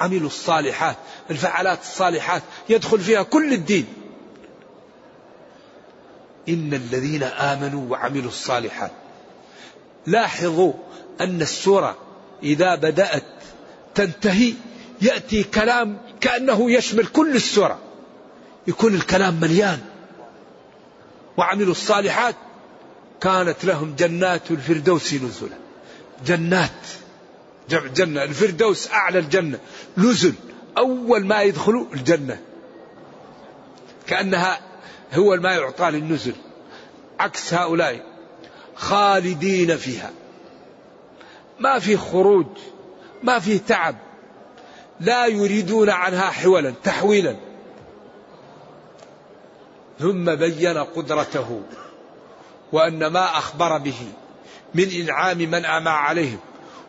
[0.00, 0.96] عملوا الصالحات
[1.30, 3.86] الفعالات الصالحات يدخل فيها كل الدين.
[6.48, 8.90] إن الذين آمنوا وعملوا الصالحات
[10.06, 10.72] لاحظوا
[11.20, 11.96] أن السورة
[12.42, 13.24] إذا بدأت
[13.94, 14.54] تنتهي
[15.02, 17.78] يأتي كلام كأنه يشمل كل السورة.
[18.66, 19.80] يكون الكلام مليان.
[21.36, 22.34] وعملوا الصالحات.
[23.20, 25.56] كانت لهم جنات الفردوس نزلا.
[26.26, 26.70] جنات.
[27.70, 28.22] جمع جنة.
[28.22, 29.58] الفردوس أعلى الجنة.
[29.98, 30.34] نزل.
[30.78, 32.40] أول ما يدخلوا الجنة.
[34.06, 34.60] كأنها
[35.14, 36.34] هو ما يعطى للنزل.
[37.20, 38.06] عكس هؤلاء.
[38.74, 40.10] خالدين فيها.
[41.60, 42.46] ما في خروج.
[43.22, 44.05] ما في تعب.
[45.00, 47.36] لا يريدون عنها حولا تحويلا.
[49.98, 51.60] ثم بين قدرته
[52.72, 53.98] وأن ما أخبر به
[54.74, 56.38] من إنعام من أمى عليهم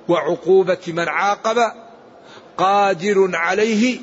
[0.08, 1.72] وعقوبة من عاقب
[2.58, 4.00] قادر عليه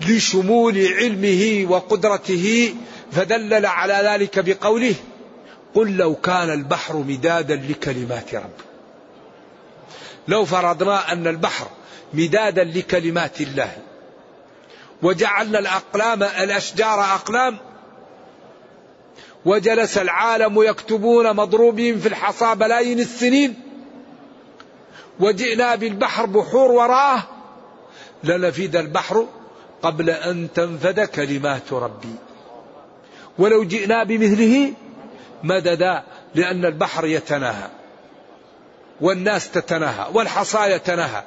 [0.00, 2.74] لشمول علمه وقدرته
[3.12, 4.94] فدلل على ذلك بقوله
[5.74, 8.73] قل لو كان البحر مدادا لكلمات رب
[10.28, 11.66] لو فرضنا أن البحر
[12.14, 13.72] مدادا لكلمات الله
[15.02, 17.58] وجعلنا الأقلام الأشجار أقلام
[19.44, 23.54] وجلس العالم يكتبون مضروبين في الحصى بلايين السنين
[25.20, 27.28] وجئنا بالبحر بحور وراءه
[28.24, 29.26] لنفد البحر
[29.82, 32.14] قبل أن تنفد كلمات ربي
[33.38, 34.72] ولو جئنا بمثله
[35.42, 36.02] مددا
[36.34, 37.68] لأن البحر يتناهى
[39.00, 41.24] والناس تتناهى والحصى يتناهى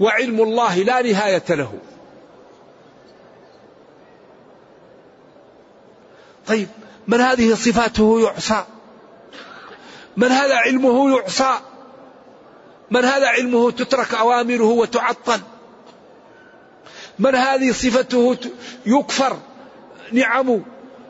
[0.00, 1.78] وعلم الله لا نهاية له.
[6.46, 6.68] طيب
[7.06, 8.64] من هذه صفاته يعصى؟
[10.16, 11.58] من هذا علمه يعصى؟
[12.90, 15.40] من هذا علمه تترك أوامره وتعطل؟
[17.18, 18.36] من هذه صفته
[18.86, 19.36] يكفر
[20.12, 20.60] نعمه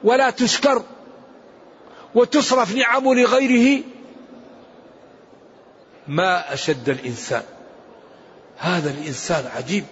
[0.05, 0.83] ولا تشكر؟
[2.15, 3.83] وتصرف نعمه لغيره؟
[6.09, 7.43] ما أشد الإنسان.
[8.59, 9.85] هذا الإنسان عجيب.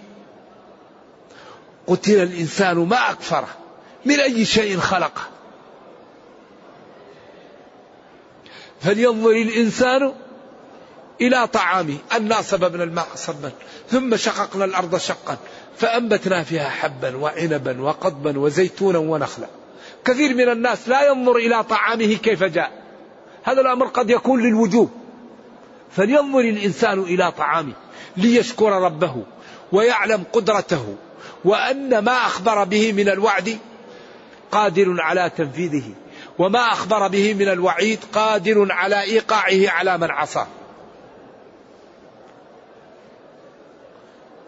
[1.86, 3.48] قتل الإنسان ما أكفره.
[4.04, 5.22] من أي شيء خلقه.
[8.80, 10.12] فلينظر الإنسان
[11.20, 11.96] إلى طعامه.
[12.12, 13.52] أنا صببنا الماء صبا.
[13.90, 15.36] ثم شققنا الأرض شقا.
[15.76, 19.46] فأنبتنا فيها حبا وعنبا وقضبا وزيتونا ونخلا.
[20.04, 22.72] كثير من الناس لا ينظر إلى طعامه كيف جاء.
[23.42, 25.03] هذا الأمر قد يكون للوجوب.
[25.96, 27.72] فلينظر الإنسان إلى طعامه
[28.16, 29.24] ليشكر ربه
[29.72, 30.96] ويعلم قدرته
[31.44, 33.58] وأن ما أخبر به من الوعد
[34.52, 35.90] قادر على تنفيذه
[36.38, 40.46] وما أخبر به من الوعيد قادر على إيقاعه على من عصاه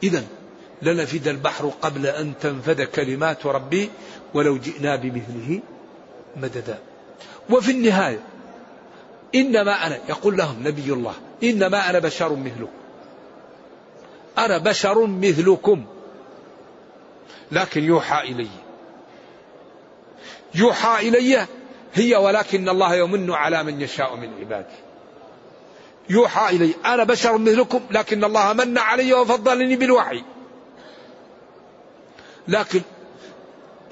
[0.03, 0.25] إذا
[0.83, 3.91] لنفد البحر قبل أن تنفد كلمات ربي
[4.35, 5.61] ولو جئنا بمثله
[6.37, 6.79] مددا.
[7.51, 8.21] وفي النهاية
[9.35, 12.69] إنما أنا يقول لهم نبي الله إنما أنا بشر مثلكم.
[14.39, 15.85] أنا بشر مثلكم.
[17.53, 18.49] لكن يوحى إلي.
[20.55, 21.47] يوحى إلي
[21.95, 24.77] هي ولكن الله يمن على من يشاء من عباده
[26.11, 26.75] يوحى إلي.
[26.85, 30.23] أنا بشر مثلكم لكن الله من علي وفضلني بالوحي.
[32.49, 32.83] لكن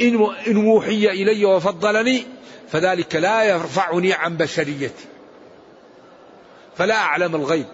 [0.00, 2.26] إن وحي إلي وفضلني
[2.68, 5.13] فذلك لا يرفعني عن بشريتي.
[6.76, 7.66] فلا أعلم الغيب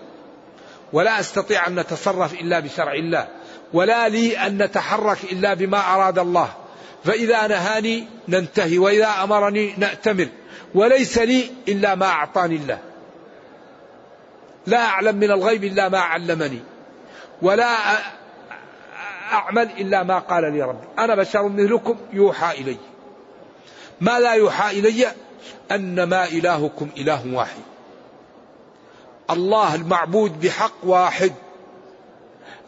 [0.92, 3.28] ولا أستطيع أن نتصرف إلا بشرع الله
[3.72, 6.48] ولا لي أن نتحرك إلا بما أراد الله.
[7.04, 10.28] فإذا نهاني ننتهي وإذا أمرني نأتمر
[10.74, 12.78] وليس لي إلا ما أعطاني الله.
[14.66, 16.60] لا أعلم من الغيب إلا ما علمني
[17.42, 17.76] ولا
[19.32, 20.86] أعمل إلا ما قال لي ربي.
[20.98, 22.76] أنا بشر مثلكم يوحى إلي.
[24.00, 25.06] ما لا يوحى إلي؟
[25.70, 27.60] أنما إلهكم إله واحد.
[29.30, 31.32] الله المعبود بحق واحد.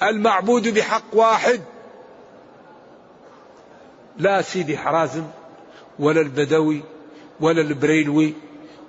[0.03, 1.61] المعبود بحق واحد.
[4.18, 5.25] لا سيدي حرازم
[5.98, 6.83] ولا البدوي
[7.40, 8.35] ولا البريلوي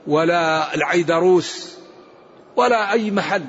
[0.08, 1.78] ولا العيدروس
[2.56, 3.46] ولا أي محل.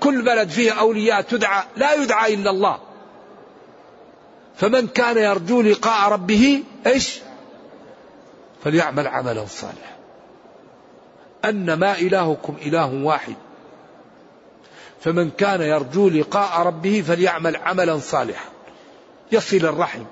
[0.00, 2.78] كل بلد فيه أولياء تدعى لا يدعى إلا الله.
[4.56, 7.20] فمن كان يرجو لقاء ربه إيش؟
[8.64, 9.94] فليعمل عملا صالحا.
[11.44, 13.34] انما إلهكم إله واحد.
[15.04, 18.48] فمن كان يرجو لقاء ربه فليعمل عملا صالحا.
[19.32, 20.04] يصل الرحم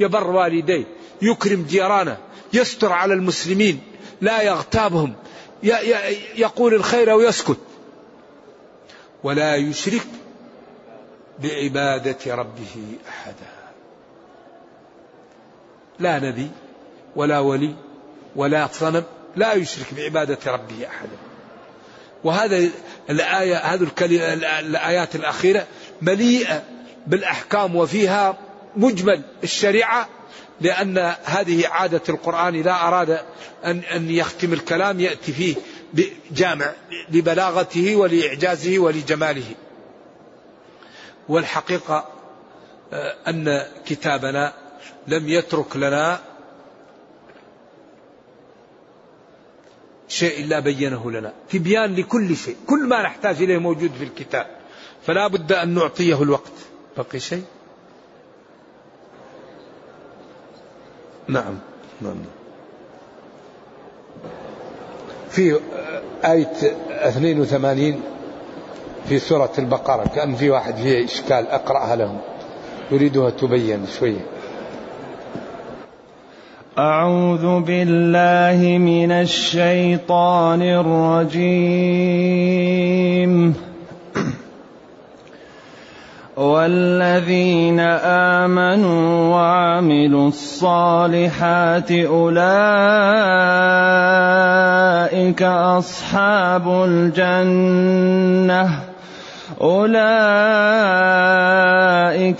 [0.00, 0.84] يبر والديه
[1.22, 2.18] يكرم جيرانه
[2.52, 3.80] يستر على المسلمين
[4.20, 5.14] لا يغتابهم
[6.36, 7.58] يقول الخير ويسكت.
[9.22, 10.06] ولا يشرك
[11.42, 13.50] بعبادة ربه أحدا.
[15.98, 16.50] لا نبي
[17.16, 17.74] ولا ولي
[18.36, 19.04] ولا صنم
[19.36, 21.27] لا يشرك بعبادة ربه أحدا.
[22.24, 22.68] وهذا
[23.10, 23.88] الآية هذه
[24.60, 25.66] الآيات الأخيرة
[26.02, 26.62] مليئة
[27.06, 28.38] بالأحكام وفيها
[28.76, 30.08] مجمل الشريعة
[30.60, 33.20] لأن هذه عادة القرآن إذا أراد
[33.64, 35.54] أن أن يختم الكلام يأتي فيه
[36.30, 36.72] جامع
[37.10, 39.54] لبلاغته ولإعجازه ولجماله.
[41.28, 42.08] والحقيقة
[42.92, 44.52] آه، أن كتابنا
[45.06, 46.20] لم يترك لنا
[50.18, 51.32] شيء إلا بينه لنا.
[51.50, 52.56] تبيان لكل شيء.
[52.66, 54.46] كل ما نحتاج إليه موجود في الكتاب.
[55.06, 56.52] فلا بد أن نعطيه الوقت.
[56.96, 57.44] بقي شيء؟
[61.28, 61.58] نعم.
[62.00, 62.16] نعم.
[65.30, 65.60] في
[66.24, 66.52] آية
[66.90, 68.00] 82
[69.08, 70.04] في سورة البقرة.
[70.14, 72.20] كأن في واحد فيه إشكال أقرأها لهم.
[72.90, 74.26] يريدها تبين شوية.
[76.78, 81.34] أعوذ بالله من الشيطان الرجيم.
[86.36, 92.42] والذين آمنوا وعملوا الصالحات أولئك
[95.42, 98.87] أصحاب الجنة.
[99.60, 100.04] أولئك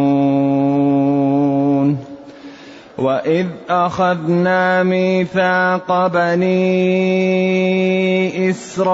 [2.99, 6.51] وإذ أخذنا ميثاق بني
[8.51, 8.87] إسرائيل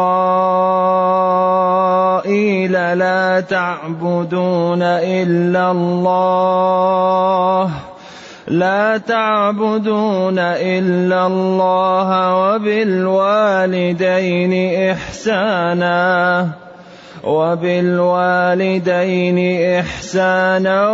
[2.72, 7.70] لا تعبدون إلا الله
[8.48, 12.08] لا تعبدون إلا الله
[12.54, 13.94] وبالوالدين
[14.90, 16.48] إحسانا
[17.24, 18.58] وبالوالدين
[19.80, 20.88] إحسانا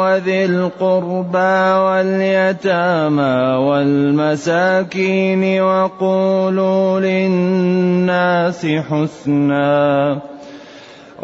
[0.00, 3.36] وذي القربى واليتامى
[3.68, 10.35] والمساكين وقولوا للناس حسنا.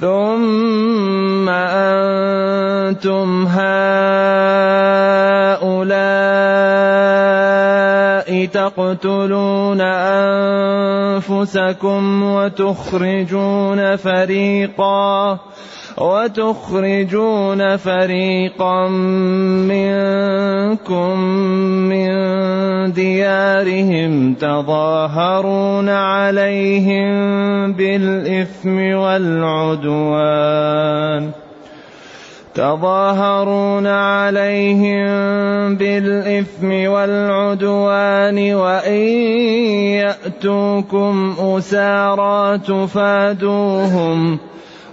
[0.00, 3.78] ثم أنتم هؤلاء
[8.46, 9.80] تقتلون
[11.20, 15.38] أنفسكم وتخرجون فريقاً
[16.00, 18.88] وتخرجون فريقا
[19.68, 21.20] منكم
[21.90, 22.08] من
[22.92, 27.08] ديارهم تظاهرون عليهم
[27.72, 30.38] بالإثم والعدوان
[32.54, 35.06] تظاهرون عليهم
[35.76, 39.08] بالإثم والعدوان وإن
[40.02, 44.38] يأتوكم أسارى تفادوهم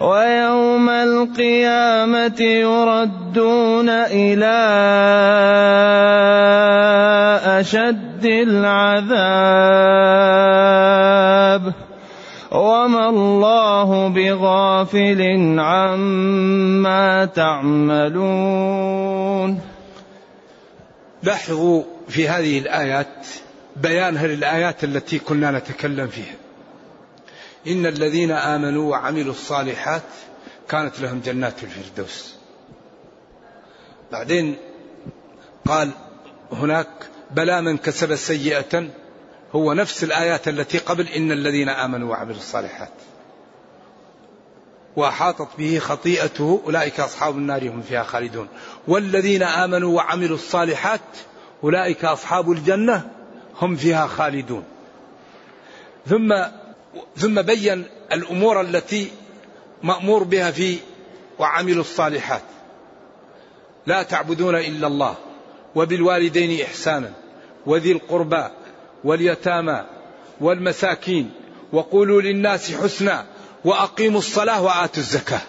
[0.00, 4.56] ويوم القيامة يردون إلى
[7.60, 9.86] أشد العذاب.
[12.52, 15.22] وما الله بغافل
[15.58, 18.80] عما تعملون.
[21.22, 23.26] لاحظوا في هذه الآيات
[23.76, 26.45] بيانها للآيات التي كنا نتكلم فيها.
[27.66, 30.02] إن الذين آمنوا وعملوا الصالحات
[30.68, 32.34] كانت لهم جنات الفردوس.
[34.12, 34.56] بعدين
[35.68, 35.90] قال
[36.52, 36.88] هناك
[37.30, 38.88] بلى من كسب سيئة
[39.52, 42.92] هو نفس الآيات التي قبل إن الذين آمنوا وعملوا الصالحات.
[44.96, 48.48] وأحاطت به خطيئته أولئك أصحاب النار هم فيها خالدون.
[48.88, 51.00] والذين آمنوا وعملوا الصالحات
[51.64, 53.10] أولئك أصحاب الجنة
[53.60, 54.64] هم فيها خالدون.
[56.06, 56.32] ثم
[57.16, 59.10] ثم بين الأمور التي
[59.82, 60.78] مأمور بها في
[61.38, 62.42] وعملوا الصالحات.
[63.86, 65.14] لا تعبدون إلا الله
[65.74, 67.12] وبالوالدين إحسانا
[67.66, 68.44] وذي القربى
[69.04, 69.84] واليتامى
[70.40, 71.30] والمساكين
[71.72, 73.26] وقولوا للناس حسنا
[73.64, 75.40] وأقيموا الصلاة وآتوا الزكاة.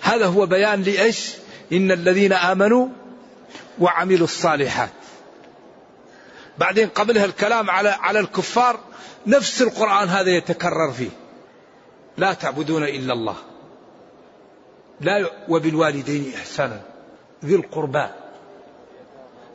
[0.00, 1.32] هذا هو بيان لإيش؟
[1.72, 2.88] إن الذين آمنوا
[3.80, 4.90] وعملوا الصالحات.
[6.62, 8.80] بعدين قبلها الكلام على على الكفار
[9.26, 11.10] نفس القرآن هذا يتكرر فيه.
[12.16, 13.36] لا تعبدون إلا الله.
[15.00, 16.80] لا وبالوالدين إحسانا.
[17.44, 18.06] ذي القربى.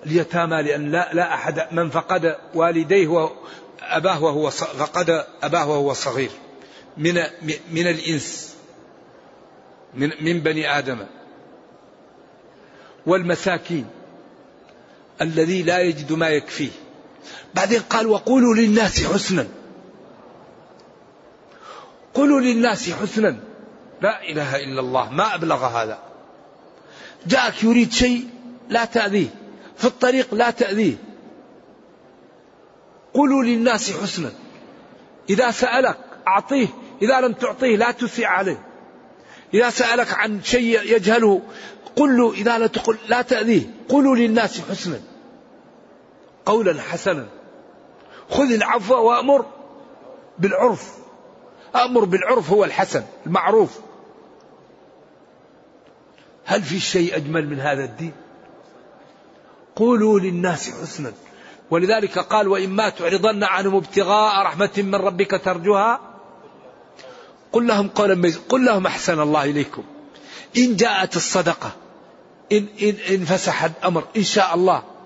[0.05, 3.29] اليتامى لأن لا, لا أحد من فقد والديه
[3.81, 6.31] أباه وهو فقد أباه وهو صغير.
[6.97, 7.13] من
[7.71, 8.55] من الإنس.
[9.93, 11.05] من من بني آدم.
[13.05, 13.87] والمساكين.
[15.21, 16.86] الذي لا يجد ما يكفيه.
[17.55, 19.47] بعدين قال وقولوا للناس حسنا.
[22.13, 23.37] قولوا للناس حسنا.
[24.01, 25.99] لا إله إلا الله ما أبلغ هذا.
[27.27, 28.27] جاءك يريد شيء
[28.69, 29.27] لا تأذيه
[29.77, 30.95] في الطريق لا تأذيه.
[33.13, 34.31] قولوا للناس حسنا.
[35.29, 35.97] إذا سألك
[36.27, 36.67] أعطيه
[37.01, 38.63] إذا لم تعطيه لا تسيء عليه.
[39.53, 41.41] إذا سألك عن شيء يجهله
[41.95, 43.61] قل له إذا لا تقول لا تأذيه.
[43.89, 44.99] قولوا للناس حسنا.
[46.47, 47.27] قولا حسنا.
[48.29, 49.45] خذ العفو وأمر
[50.39, 50.97] بالعرف.
[51.75, 53.79] أمر بالعرف هو الحسن المعروف.
[56.45, 58.11] هل في شيء أجمل من هذا الدين؟
[59.75, 61.13] قولوا للناس حسنا.
[61.71, 65.99] ولذلك قال وإما تعرضن عنهم ابتغاء رحمة من ربك ترجوها.
[67.51, 69.83] قل لهم قولا قل لهم أحسن الله إليكم.
[70.57, 71.71] إن جاءت الصدقة
[72.51, 74.96] إن, إن, إن فسح الأمر إن شاء الله.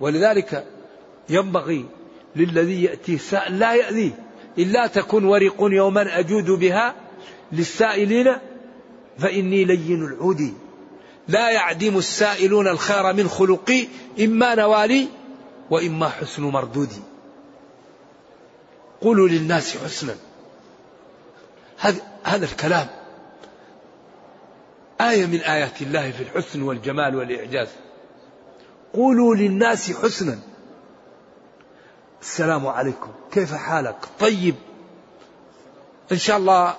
[0.00, 0.66] ولذلك
[1.28, 1.84] ينبغي
[2.36, 4.10] للذي يأتي سائل لا يأذيه
[4.58, 6.94] إلا تكون ورق يوما أجود بها
[7.52, 8.36] للسائلين
[9.18, 10.54] فإني لين العود.
[11.28, 13.86] لا يعدم السائلون الخير من خلقي
[14.20, 15.08] إما نوالي
[15.70, 17.02] وإما حسن مردودي
[19.00, 20.14] قولوا للناس حسنا.
[21.78, 22.86] هذا هذا الكلام
[25.00, 27.68] آية من آيات الله في الحسن والجمال والإعجاز.
[28.98, 30.38] قولوا للناس حسنا.
[32.22, 33.10] السلام عليكم.
[33.32, 34.54] كيف حالك؟ طيب.
[36.12, 36.74] إن شاء الله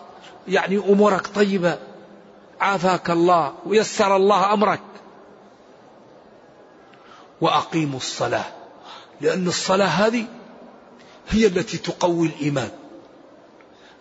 [0.47, 1.79] يعني أمورك طيبة.
[2.61, 3.53] عافاك الله.
[3.65, 4.81] ويسر الله أمرك.
[7.41, 8.45] وأقيموا الصلاة.
[9.21, 10.25] لأن الصلاة هذه
[11.29, 12.71] هي التي تقوي الإيمان.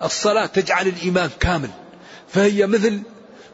[0.03, 1.71] الصلاة تجعل الإيمان كامل.
[2.29, 3.03] فهي مثل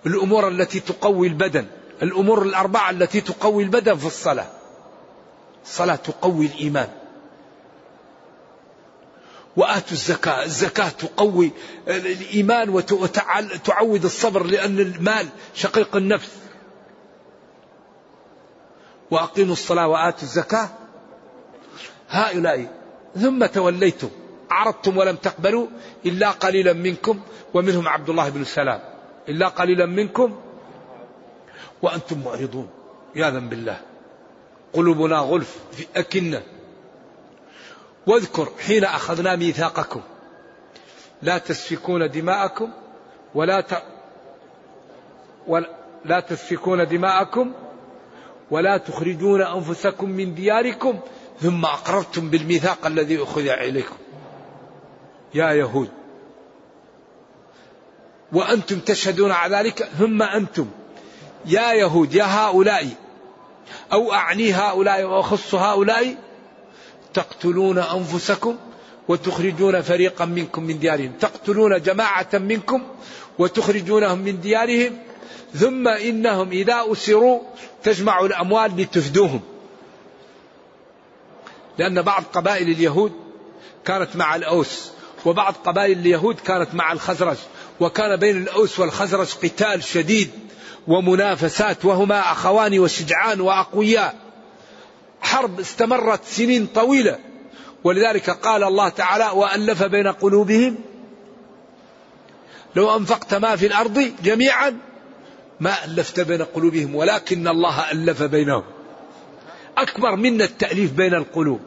[0.06, 1.66] الأمور التي تقوي البدن.
[2.02, 4.46] الأمور الأربعة التي تقوي البدن في الصلاة.
[5.64, 6.88] الصلاة تقوي الإيمان.
[9.56, 10.44] وآتوا الزكاة.
[10.44, 11.50] الزكاة تقوي
[11.88, 16.32] الإيمان وتعود الصبر لأن المال شقيق النفس.
[19.10, 20.68] وأقيموا الصلاة وآتوا الزكاة.
[22.08, 22.72] هؤلاء
[23.16, 24.10] ثم توليتم.
[24.50, 25.66] عرضتم ولم تقبلوا
[26.06, 27.20] إلا قليلا منكم
[27.54, 28.80] ومنهم عبد الله بن سلام.
[29.28, 30.40] إلا قليلا منكم
[31.84, 32.68] وأنتم معرضون.
[33.16, 33.80] يا بالله.
[34.72, 36.42] قلوبنا غلف في أكنة.
[38.06, 40.00] واذكر حين أخذنا ميثاقكم.
[41.22, 42.70] لا تسفكون دماءكم
[43.34, 43.82] ولا ت...
[45.46, 45.70] ولا
[46.04, 47.52] لا تسفكون دماءكم
[48.50, 51.00] ولا تخرجون أنفسكم من دياركم
[51.40, 53.96] ثم أقررتم بالميثاق الذي أخذ إليكم.
[55.34, 55.88] يا يهود.
[58.32, 60.70] وأنتم تشهدون على ذلك ثم أنتم
[61.46, 62.88] يا يهود يا هؤلاء
[63.92, 66.16] أو أعني هؤلاء وأخص هؤلاء
[67.14, 68.56] تقتلون أنفسكم
[69.08, 71.12] وتخرجون فريقا منكم من ديارهم.
[71.20, 72.82] تقتلون جماعة منكم
[73.38, 74.98] وتخرجونهم من ديارهم
[75.54, 77.40] ثم إنهم إذا أسروا
[77.82, 79.40] تجمع الأموال لتفدوهم.
[81.78, 83.12] لأن بعض قبائل اليهود
[83.84, 84.90] كانت مع الأوس
[85.24, 87.36] وبعض قبائل اليهود كانت مع الخزرج
[87.80, 90.30] وكان بين الأوس والخزرج قتال شديد.
[90.88, 94.16] ومنافسات وهما أخوان وشجعان وأقوياء.
[95.20, 97.18] حرب استمرت سنين طويلة.
[97.84, 100.78] ولذلك قال الله تعالى وألف بين قلوبهم
[102.76, 104.78] لو أنفقت ما في الأرض جميعا
[105.60, 108.64] ما ألفت بين قلوبهم ولكن الله ألف بينهم.
[109.78, 111.60] أكبر من التأليف بين القلوب.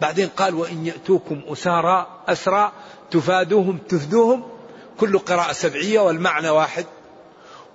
[0.00, 2.72] بعدين قال وإن يأتوكم أسارى أسرى
[3.10, 4.48] تفادوهم تفدوهم.
[5.00, 6.86] كل قراءة سبعية والمعنى واحد.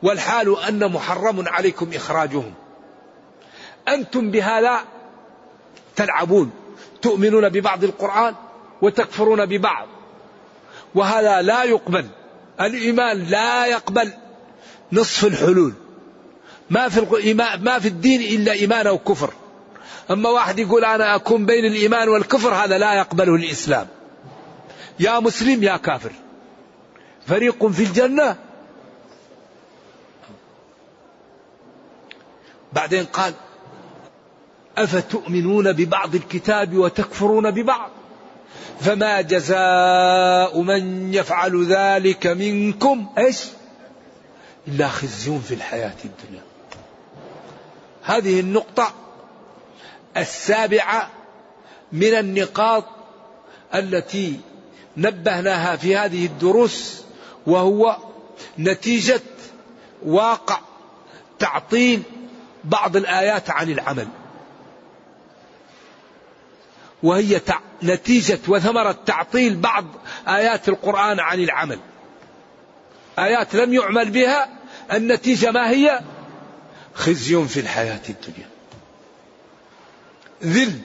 [0.04, 2.54] والحال أن محرم عليكم إخراجهم.
[3.88, 4.80] أنتم بهذا
[5.96, 6.52] تلعبون.
[7.02, 8.36] تؤمنون ببعض القرآن
[8.82, 9.88] وتكفرون ببعض.
[10.96, 12.06] وهذا لا يقبل.
[12.62, 14.12] الإيمان لا يقبل
[14.92, 15.74] نصف الحلول.
[16.70, 19.34] ما في ما في الدين إلا إيمان أو كفر.
[20.12, 23.88] أما واحد يقول أنا أكون بين الإيمان والكفر هذا لا يقبله الإسلام.
[25.00, 26.12] يا مسلم يا كافر.
[27.28, 28.49] فريق في الجنة
[32.74, 33.34] بعدين قال
[34.78, 37.90] أفتؤمنون ببعض الكتاب وتكفرون ببعض؟
[38.80, 43.08] فما جزاء من يفعل ذلك منكم.
[43.18, 43.44] إيش؟
[44.68, 46.44] إلا خزي في الحياة الدنيا.
[48.04, 48.94] هذه النقطة
[50.18, 51.10] السابعة
[51.92, 52.86] من النقاط
[53.76, 54.40] التي
[54.98, 57.04] نبهناها في هذه الدروس
[57.48, 57.98] وهو
[58.60, 59.22] نتيجة
[60.06, 60.60] واقع
[61.40, 62.04] تعطيل
[62.64, 64.08] بعض الآيات عن العمل.
[67.04, 67.42] وهي
[67.84, 69.86] نتيجة وثمرة تعطيل بعض
[70.28, 71.80] آيات القرآن عن العمل.
[73.20, 74.50] آيات لم يعمل بها
[74.94, 76.00] النتيجة ما هي؟
[76.94, 78.50] خزي في الحياة الدنيا.
[80.44, 80.80] ذل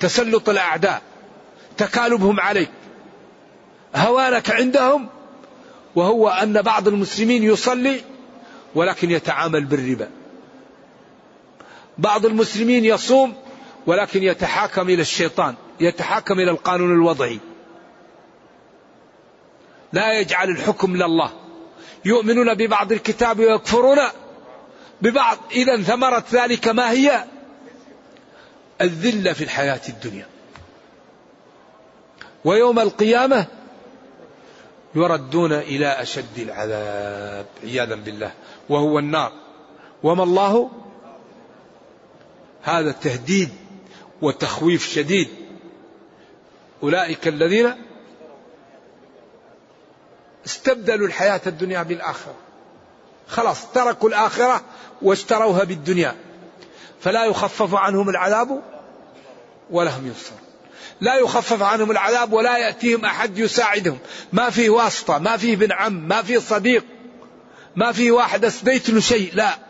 [0.00, 1.02] تسلط الأعداء
[1.76, 2.70] تكالبهم عليك.
[3.96, 5.08] هوانك عندهم
[5.94, 8.04] وهو أن بعض المسلمين يصلي
[8.74, 10.08] ولكن يتعامل بالربا.
[12.00, 13.34] بعض المسلمين يصوم
[13.86, 17.38] ولكن يتحاكم إلى الشيطان يتحاكم إلى القانون الوضعي.
[19.92, 21.30] لا يجعل الحكم لله.
[22.04, 23.98] يؤمنون ببعض الكتاب ويكفرون
[25.02, 25.38] ببعض.
[25.52, 27.24] إذا ثمرة ذلك ما هي؟
[28.80, 30.26] الذلة في الحياة الدنيا.
[32.44, 33.46] ويوم القيامة
[34.94, 38.32] يردون إلى أشد العذاب عياذا بالله.
[38.68, 39.32] وهو النار.
[40.02, 40.70] وما الله
[42.62, 43.48] هذا تهديد
[44.22, 45.28] وتخويف شديد.
[46.82, 47.74] أولئك الذين
[50.46, 52.34] استبدلوا الحياة الدنيا بالآخرة.
[53.28, 54.62] خلاص تركوا الآخرة
[55.02, 56.16] واشتروها بالدنيا.
[57.00, 58.62] فلا يخفف عنهم العذاب
[59.70, 60.40] ولا هم ينصرون
[61.00, 63.98] لا يخفف عنهم العذاب ولا يأتيهم أحد يساعدهم.
[64.32, 66.84] ما فيه واسطة ما فيه بن عم ما فيه صديق
[67.76, 69.69] ما فيه واحد أسديت له شيء لا.